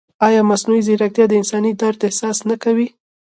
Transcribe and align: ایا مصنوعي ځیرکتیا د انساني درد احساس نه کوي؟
ایا 0.27 0.41
مصنوعي 0.49 0.81
ځیرکتیا 0.87 1.25
د 1.27 1.33
انساني 1.41 1.71
درد 1.81 1.99
احساس 2.07 2.37
نه 2.49 2.55
کوي؟ 2.63 2.87